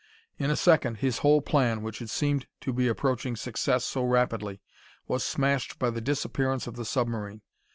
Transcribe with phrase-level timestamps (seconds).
[0.39, 4.59] In a second, his whole plan, which had seemed to be approaching success so rapidly,
[5.07, 7.43] was smashed by the disappearance of the submarine.